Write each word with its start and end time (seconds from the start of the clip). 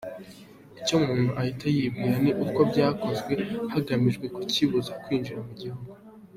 Icyo 0.79 0.93
umuntu 0.99 1.29
ahita 1.39 1.65
yibwira 1.75 2.15
ni 2.23 2.31
uko 2.45 2.59
byakozwe 2.71 3.33
hagamijwe 3.73 4.25
kukibuza 4.35 4.91
kwinjira 5.03 5.39
mu 5.47 5.53
gihugu. 5.61 5.89